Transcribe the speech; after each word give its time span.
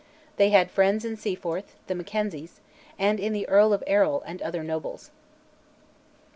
They 0.37 0.49
had 0.49 0.71
friends 0.71 1.05
in 1.05 1.15
Seaforth, 1.15 1.75
the 1.85 1.93
Mackenzies, 1.93 2.59
and 2.97 3.19
in 3.19 3.33
the 3.33 3.47
Earl 3.47 3.71
of 3.71 3.83
Errol 3.85 4.23
and 4.25 4.41
other 4.41 4.63
nobles. 4.63 5.11